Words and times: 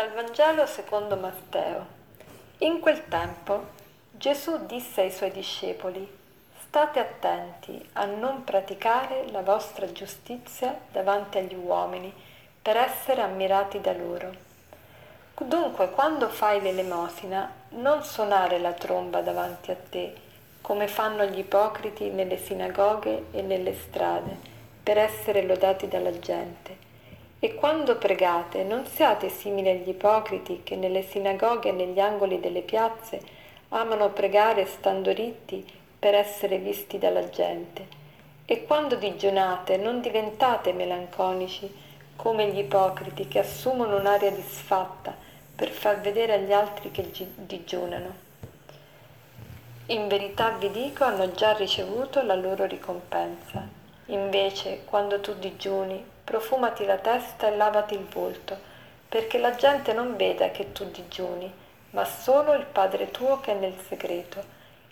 Dal 0.00 0.12
Vangelo 0.12 0.64
secondo 0.64 1.14
Matteo. 1.14 1.84
In 2.60 2.80
quel 2.80 3.06
tempo 3.08 3.64
Gesù 4.10 4.64
disse 4.64 5.02
ai 5.02 5.10
suoi 5.10 5.30
discepoli, 5.30 6.10
State 6.58 6.98
attenti 6.98 7.86
a 7.92 8.06
non 8.06 8.42
praticare 8.44 9.30
la 9.30 9.42
vostra 9.42 9.92
giustizia 9.92 10.74
davanti 10.90 11.36
agli 11.36 11.54
uomini 11.54 12.10
per 12.62 12.78
essere 12.78 13.20
ammirati 13.20 13.78
da 13.82 13.92
loro. 13.92 14.32
Dunque, 15.36 15.90
quando 15.90 16.30
fai 16.30 16.62
l'elemosina, 16.62 17.52
non 17.72 18.02
suonare 18.02 18.58
la 18.58 18.72
tromba 18.72 19.20
davanti 19.20 19.70
a 19.70 19.76
te, 19.76 20.14
come 20.62 20.88
fanno 20.88 21.26
gli 21.26 21.40
ipocriti 21.40 22.08
nelle 22.08 22.38
sinagoghe 22.38 23.26
e 23.32 23.42
nelle 23.42 23.74
strade, 23.74 24.34
per 24.82 24.96
essere 24.96 25.42
lodati 25.42 25.88
dalla 25.88 26.18
gente 26.18 26.88
e 27.42 27.54
quando 27.54 27.96
pregate 27.96 28.62
non 28.64 28.84
siate 28.84 29.30
simili 29.30 29.70
agli 29.70 29.88
ipocriti 29.88 30.60
che 30.62 30.76
nelle 30.76 31.02
sinagoghe 31.02 31.70
e 31.70 31.72
negli 31.72 31.98
angoli 31.98 32.38
delle 32.38 32.60
piazze 32.60 33.20
amano 33.70 34.10
pregare 34.10 34.66
stando 34.66 35.10
ritti 35.10 35.66
per 35.98 36.14
essere 36.14 36.58
visti 36.58 36.98
dalla 36.98 37.28
gente. 37.30 37.98
E 38.44 38.64
quando 38.64 38.96
digiunate 38.96 39.78
non 39.78 40.02
diventate 40.02 40.74
melanconici 40.74 41.72
come 42.14 42.48
gli 42.48 42.58
ipocriti 42.58 43.26
che 43.26 43.38
assumono 43.38 43.96
un'aria 43.96 44.30
disfatta 44.30 45.14
per 45.56 45.70
far 45.70 46.00
vedere 46.00 46.34
agli 46.34 46.52
altri 46.52 46.90
che 46.90 47.08
digiunano. 47.36 48.28
In 49.86 50.08
verità 50.08 50.50
vi 50.50 50.70
dico, 50.70 51.04
hanno 51.04 51.32
già 51.32 51.52
ricevuto 51.52 52.22
la 52.22 52.34
loro 52.34 52.66
ricompensa. 52.66 53.79
Invece, 54.10 54.82
quando 54.86 55.20
tu 55.20 55.34
digiuni, 55.34 56.04
profumati 56.24 56.84
la 56.84 56.98
testa 56.98 57.46
e 57.46 57.56
lavati 57.56 57.94
il 57.94 58.04
volto, 58.04 58.56
perché 59.08 59.38
la 59.38 59.54
gente 59.54 59.92
non 59.92 60.16
veda 60.16 60.50
che 60.50 60.72
tu 60.72 60.84
digiuni, 60.90 61.52
ma 61.90 62.04
solo 62.04 62.54
il 62.54 62.64
Padre 62.64 63.12
tuo 63.12 63.38
che 63.38 63.52
è 63.52 63.54
nel 63.54 63.76
segreto, 63.86 64.42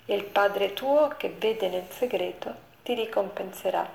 e 0.05 0.15
il 0.15 0.23
Padre 0.23 0.73
tuo 0.73 1.13
che 1.17 1.33
vede 1.37 1.67
nel 1.67 1.87
segreto 1.89 2.53
ti 2.81 2.93
ricompenserà. 2.93 3.87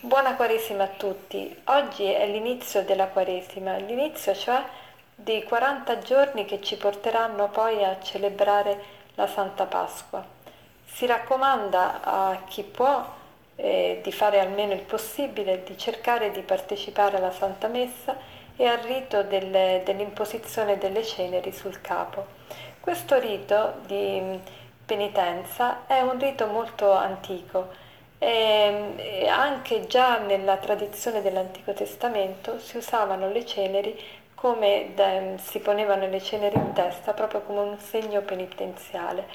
Buona 0.00 0.36
Quaresima 0.36 0.84
a 0.84 0.88
tutti. 0.88 1.60
Oggi 1.64 2.04
è 2.04 2.26
l'inizio 2.26 2.84
della 2.84 3.08
Quaresima, 3.08 3.76
l'inizio 3.76 4.34
cioè 4.34 4.62
dei 5.14 5.42
40 5.42 5.98
giorni 5.98 6.44
che 6.44 6.60
ci 6.62 6.76
porteranno 6.76 7.48
poi 7.48 7.84
a 7.84 8.00
celebrare 8.00 8.82
la 9.14 9.26
Santa 9.26 9.66
Pasqua. 9.66 10.24
Si 10.84 11.06
raccomanda 11.06 12.02
a 12.02 12.42
chi 12.46 12.62
può 12.62 13.20
eh, 13.56 14.00
di 14.02 14.12
fare 14.12 14.40
almeno 14.40 14.72
il 14.72 14.82
possibile, 14.82 15.62
di 15.62 15.76
cercare 15.76 16.30
di 16.30 16.42
partecipare 16.42 17.16
alla 17.16 17.32
Santa 17.32 17.68
Messa 17.68 18.16
e 18.56 18.66
al 18.66 18.78
rito 18.78 19.22
del, 19.22 19.82
dell'imposizione 19.84 20.78
delle 20.78 21.04
ceneri 21.04 21.52
sul 21.52 21.80
capo. 21.80 22.26
Questo 22.80 23.18
rito 23.18 23.74
di 23.86 24.20
mm, 24.20 24.34
penitenza 24.84 25.86
è 25.86 26.00
un 26.00 26.18
rito 26.18 26.46
molto 26.46 26.92
antico 26.92 27.68
e 28.18 29.26
anche 29.28 29.86
già 29.86 30.18
nella 30.18 30.56
tradizione 30.56 31.22
dell'Antico 31.22 31.72
Testamento 31.72 32.60
si 32.60 32.76
usavano 32.76 33.28
le 33.28 33.44
ceneri 33.44 34.00
come 34.34 34.92
de, 34.94 35.38
si 35.38 35.58
ponevano 35.58 36.06
le 36.08 36.20
ceneri 36.20 36.56
in 36.56 36.72
testa 36.72 37.14
proprio 37.14 37.40
come 37.42 37.60
un 37.60 37.78
segno 37.78 38.20
penitenziale. 38.22 39.26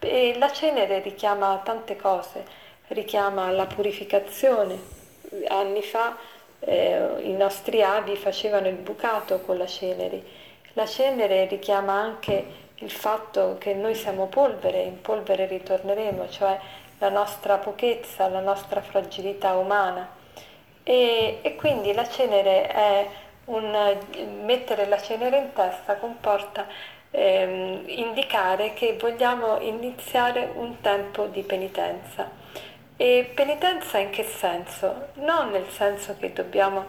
E 0.00 0.36
la 0.38 0.50
cenere 0.50 1.00
richiama 1.00 1.60
tante 1.64 1.96
cose, 1.96 2.44
richiama 2.88 3.50
la 3.50 3.66
purificazione. 3.66 4.78
Anni 5.48 5.82
fa 5.82 6.16
eh, 6.60 7.16
i 7.22 7.32
nostri 7.32 7.82
avi 7.82 8.16
facevano 8.16 8.68
il 8.68 8.76
bucato 8.76 9.40
con 9.40 9.56
la 9.56 9.66
cenere. 9.66 10.22
La 10.74 10.86
cenere 10.86 11.46
richiama 11.46 11.92
anche 11.92 12.64
il 12.76 12.90
fatto 12.90 13.56
che 13.58 13.74
noi 13.74 13.94
siamo 13.94 14.26
polvere, 14.26 14.82
in 14.82 15.00
polvere 15.00 15.46
ritorneremo, 15.46 16.28
cioè 16.28 16.58
la 16.98 17.08
nostra 17.08 17.56
pochezza, 17.56 18.28
la 18.28 18.40
nostra 18.40 18.80
fragilità 18.82 19.54
umana. 19.54 20.08
E, 20.82 21.38
e 21.42 21.56
quindi 21.56 21.92
la 21.92 22.08
cenere 22.08 22.66
è 22.68 23.08
un 23.46 23.96
mettere 24.44 24.86
la 24.86 25.00
cenere 25.00 25.38
in 25.38 25.52
testa 25.52 25.96
comporta 25.96 26.66
ehm, 27.10 27.84
indicare 27.86 28.74
che 28.74 28.96
vogliamo 28.98 29.60
iniziare 29.60 30.50
un 30.54 30.80
tempo 30.80 31.26
di 31.26 31.42
penitenza. 31.42 32.30
E 32.98 33.30
penitenza 33.34 33.98
in 33.98 34.08
che 34.08 34.24
senso? 34.24 35.08
Non 35.14 35.50
nel 35.50 35.68
senso 35.68 36.16
che 36.18 36.32
dobbiamo, 36.32 36.86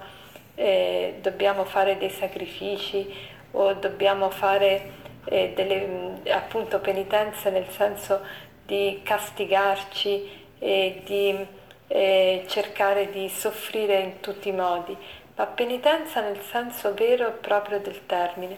eh, 0.56 1.18
dobbiamo 1.22 1.66
fare 1.66 1.98
dei 1.98 2.10
sacrifici 2.10 3.14
o 3.52 3.74
dobbiamo 3.74 4.30
fare 4.30 4.94
eh, 5.26 5.52
delle 5.54 6.22
appunto 6.32 6.80
penitenze 6.80 7.50
nel 7.50 7.68
senso 7.70 8.22
di 8.66 9.02
castigarci 9.04 10.46
e 10.60 11.02
di 11.04 11.46
eh, 11.88 12.46
cercare 12.48 13.10
di 13.10 13.28
soffrire 13.28 14.00
in 14.00 14.20
tutti 14.22 14.48
i 14.48 14.54
modi, 14.54 14.96
ma 15.36 15.46
penitenza 15.46 16.22
nel 16.22 16.40
senso 16.42 16.94
vero 16.94 17.28
e 17.28 17.32
proprio 17.32 17.80
del 17.80 18.06
termine, 18.06 18.58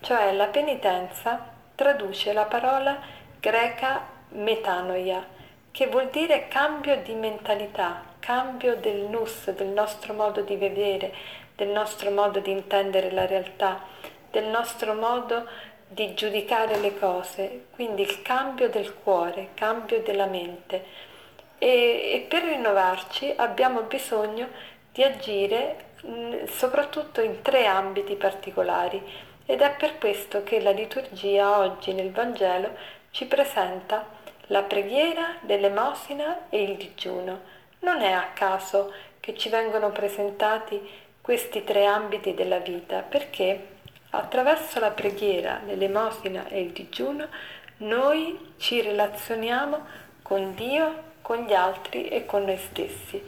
cioè 0.00 0.32
la 0.32 0.46
penitenza 0.46 1.52
traduce 1.74 2.32
la 2.32 2.44
parola 2.44 2.98
greca 3.38 4.02
metanoia, 4.30 5.34
che 5.76 5.88
vuol 5.88 6.08
dire 6.08 6.48
cambio 6.48 6.96
di 7.02 7.12
mentalità, 7.12 8.02
cambio 8.18 8.76
del 8.76 9.10
nus, 9.10 9.50
del 9.50 9.66
nostro 9.66 10.14
modo 10.14 10.40
di 10.40 10.56
vedere, 10.56 11.12
del 11.54 11.68
nostro 11.68 12.10
modo 12.10 12.40
di 12.40 12.50
intendere 12.50 13.10
la 13.10 13.26
realtà, 13.26 13.82
del 14.30 14.46
nostro 14.46 14.94
modo 14.94 15.46
di 15.86 16.14
giudicare 16.14 16.78
le 16.78 16.98
cose, 16.98 17.66
quindi 17.74 18.00
il 18.00 18.22
cambio 18.22 18.70
del 18.70 18.94
cuore, 18.94 19.50
cambio 19.52 20.00
della 20.00 20.24
mente. 20.24 20.82
E, 21.58 21.68
e 21.68 22.26
per 22.26 22.44
rinnovarci 22.44 23.34
abbiamo 23.36 23.82
bisogno 23.82 24.48
di 24.90 25.02
agire 25.02 25.88
mh, 26.00 26.46
soprattutto 26.46 27.20
in 27.20 27.42
tre 27.42 27.66
ambiti 27.66 28.14
particolari 28.14 29.02
ed 29.44 29.60
è 29.60 29.76
per 29.76 29.98
questo 29.98 30.42
che 30.42 30.58
la 30.58 30.70
liturgia 30.70 31.58
oggi 31.58 31.92
nel 31.92 32.12
Vangelo 32.12 32.70
ci 33.10 33.26
presenta 33.26 34.24
la 34.48 34.62
preghiera, 34.62 35.36
l'elemosina 35.46 36.48
e 36.48 36.62
il 36.62 36.76
digiuno. 36.76 37.40
Non 37.80 38.00
è 38.00 38.12
a 38.12 38.30
caso 38.32 38.92
che 39.20 39.36
ci 39.36 39.48
vengono 39.48 39.90
presentati 39.90 40.80
questi 41.20 41.64
tre 41.64 41.86
ambiti 41.86 42.34
della 42.34 42.58
vita, 42.58 43.00
perché 43.00 43.74
attraverso 44.10 44.78
la 44.78 44.90
preghiera, 44.90 45.60
l'elemosina 45.66 46.46
e 46.48 46.60
il 46.60 46.70
digiuno 46.70 47.26
noi 47.78 48.54
ci 48.58 48.80
relazioniamo 48.80 49.84
con 50.22 50.54
Dio, 50.54 51.02
con 51.22 51.38
gli 51.38 51.52
altri 51.52 52.08
e 52.08 52.24
con 52.24 52.44
noi 52.44 52.56
stessi. 52.56 53.22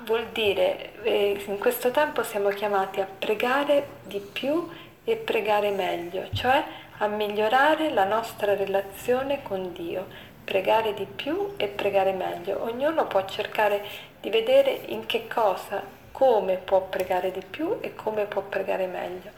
Vuol 0.00 0.26
dire, 0.32 1.02
eh, 1.02 1.42
in 1.46 1.58
questo 1.58 1.90
tempo 1.90 2.22
siamo 2.22 2.50
chiamati 2.50 3.00
a 3.00 3.08
pregare 3.18 3.86
di 4.02 4.18
più 4.18 4.68
e 5.04 5.16
pregare 5.16 5.70
meglio, 5.70 6.28
cioè 6.34 6.62
a 6.98 7.06
migliorare 7.06 7.90
la 7.90 8.04
nostra 8.04 8.54
relazione 8.54 9.42
con 9.42 9.72
Dio 9.72 10.06
pregare 10.48 10.94
di 10.94 11.04
più 11.04 11.52
e 11.58 11.66
pregare 11.66 12.12
meglio. 12.12 12.62
Ognuno 12.62 13.06
può 13.06 13.22
cercare 13.26 13.84
di 14.18 14.30
vedere 14.30 14.80
in 14.86 15.04
che 15.04 15.28
cosa, 15.28 15.82
come 16.10 16.56
può 16.56 16.80
pregare 16.80 17.30
di 17.30 17.42
più 17.44 17.76
e 17.82 17.94
come 17.94 18.24
può 18.24 18.40
pregare 18.40 18.86
meglio. 18.86 19.30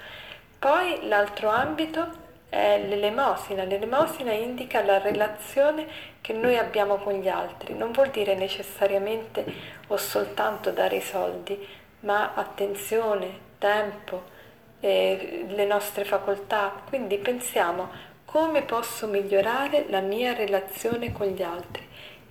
Poi 0.56 1.08
l'altro 1.08 1.48
ambito 1.48 2.06
è 2.48 2.80
l'elemosina. 2.86 3.64
L'elemosina 3.64 4.30
indica 4.30 4.84
la 4.84 4.98
relazione 4.98 5.84
che 6.20 6.32
noi 6.32 6.56
abbiamo 6.56 6.94
con 6.98 7.14
gli 7.14 7.28
altri. 7.28 7.74
Non 7.74 7.90
vuol 7.90 8.10
dire 8.10 8.36
necessariamente 8.36 9.44
o 9.88 9.96
soltanto 9.96 10.70
dare 10.70 10.94
i 10.94 11.02
soldi, 11.02 11.66
ma 12.00 12.34
attenzione, 12.34 13.48
tempo, 13.58 14.22
eh, 14.78 15.44
le 15.48 15.64
nostre 15.64 16.04
facoltà. 16.04 16.72
Quindi 16.88 17.18
pensiamo 17.18 18.09
come 18.30 18.62
posso 18.62 19.08
migliorare 19.08 19.86
la 19.88 19.98
mia 19.98 20.32
relazione 20.32 21.10
con 21.10 21.26
gli 21.26 21.42
altri? 21.42 21.84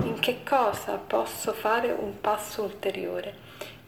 In 0.03 0.17
che 0.19 0.43
cosa 0.47 0.93
posso 0.93 1.51
fare 1.51 1.91
un 1.91 2.21
passo 2.21 2.63
ulteriore? 2.63 3.35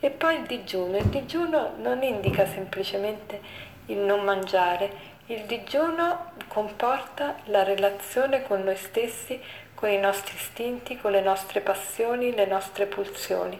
E 0.01 0.09
poi 0.09 0.35
il 0.35 0.41
digiuno. 0.41 0.97
Il 0.97 1.05
digiuno 1.05 1.71
non 1.77 2.03
indica 2.03 2.45
semplicemente 2.45 3.39
il 3.85 3.99
non 3.99 4.25
mangiare, 4.25 4.91
il 5.27 5.43
digiuno 5.43 6.33
comporta 6.49 7.37
la 7.45 7.63
relazione 7.63 8.43
con 8.43 8.61
noi 8.61 8.75
stessi, 8.75 9.39
con 9.73 9.89
i 9.89 9.97
nostri 9.97 10.35
istinti, 10.35 10.99
con 10.99 11.11
le 11.11 11.21
nostre 11.21 11.61
passioni, 11.61 12.35
le 12.35 12.45
nostre 12.45 12.87
pulsioni. 12.87 13.57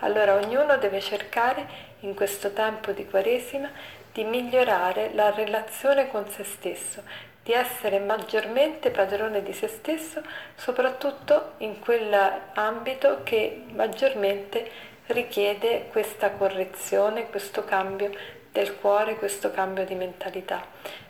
Allora 0.00 0.34
ognuno 0.34 0.76
deve 0.76 1.00
cercare 1.00 1.66
in 2.00 2.14
questo 2.14 2.52
tempo 2.52 2.92
di 2.92 3.06
Quaresima 3.06 3.70
di 4.12 4.24
migliorare 4.24 5.10
la 5.14 5.30
relazione 5.30 6.10
con 6.10 6.28
se 6.28 6.44
stesso, 6.44 7.02
di 7.44 7.52
essere 7.52 7.98
maggiormente 7.98 8.90
padrone 8.90 9.42
di 9.42 9.52
se 9.52 9.68
stesso, 9.68 10.22
soprattutto 10.54 11.52
in 11.58 11.78
quell'ambito 11.78 13.20
che 13.22 13.64
maggiormente 13.72 14.70
richiede 15.08 15.88
questa 15.92 16.30
correzione, 16.30 17.28
questo 17.28 17.62
cambio 17.64 18.10
del 18.50 18.76
cuore, 18.78 19.16
questo 19.16 19.50
cambio 19.50 19.84
di 19.84 19.94
mentalità. 19.94 20.64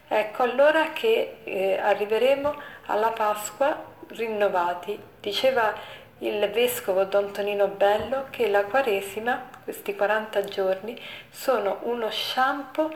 Ecco 0.09 0.43
allora 0.43 0.93
che 0.93 1.37
eh, 1.45 1.79
arriveremo 1.79 2.61
alla 2.87 3.11
Pasqua 3.11 3.93
rinnovati. 4.09 4.99
Diceva 5.21 5.73
il 6.19 6.51
vescovo 6.51 7.05
Don 7.05 7.33
Tonino 7.33 7.69
Bello 7.69 8.27
che 8.31 8.49
la 8.49 8.65
Quaresima, 8.65 9.51
questi 9.63 9.95
40 9.95 10.45
giorni, 10.45 11.01
sono 11.31 11.79
uno 11.83 12.11
shampoo 12.11 12.93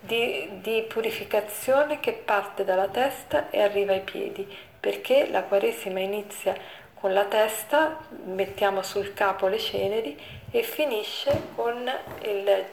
di, 0.00 0.48
di, 0.60 0.84
purificazione 0.88 2.00
che 2.00 2.12
parte 2.12 2.64
dalla 2.64 2.88
testa 2.88 3.50
e 3.50 3.60
arriva 3.60 3.92
ai 3.92 4.00
piedi, 4.00 4.46
perché 4.78 5.28
la 5.30 5.42
Quaresima 5.42 6.00
inizia 6.00 6.54
con 6.94 7.12
la 7.12 7.24
testa, 7.24 7.98
mettiamo 8.24 8.82
sul 8.82 9.14
capo 9.14 9.46
le 9.46 9.58
ceneri 9.58 10.18
e 10.50 10.62
finisce 10.62 11.48
con 11.54 11.90
il, 12.22 12.64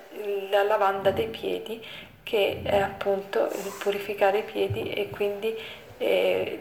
la 0.49 0.63
lavanda 0.63 1.11
dei 1.11 1.27
piedi, 1.27 1.83
che 2.23 2.61
è 2.63 2.79
appunto 2.79 3.45
il 3.45 3.73
purificare 3.79 4.39
i 4.39 4.43
piedi 4.43 4.91
e 4.91 5.09
quindi 5.09 5.55
eh, 5.97 6.59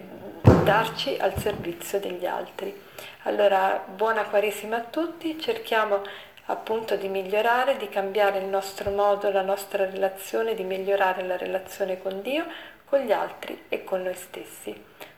darci 0.63 1.17
al 1.19 1.37
servizio 1.39 1.99
degli 1.99 2.27
altri. 2.27 2.83
Allora, 3.23 3.85
buona 3.87 4.25
Quaresima 4.25 4.77
a 4.77 4.81
tutti, 4.83 5.41
cerchiamo 5.41 6.03
appunto 6.47 6.97
di 6.97 7.09
migliorare, 7.09 7.77
di 7.77 7.89
cambiare 7.89 8.39
il 8.39 8.47
nostro 8.47 8.91
modo, 8.91 9.31
la 9.31 9.43
nostra 9.43 9.89
relazione, 9.89 10.55
di 10.55 10.65
migliorare 10.65 11.25
la 11.25 11.37
relazione 11.37 12.01
con 12.01 12.23
Dio, 12.23 12.47
con 12.85 13.01
gli 13.01 13.13
altri 13.13 13.65
e 13.69 13.85
con 13.85 14.03
noi 14.03 14.15
stessi. 14.15 14.75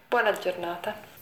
Buona 0.09 0.33
giornata. 0.33 1.18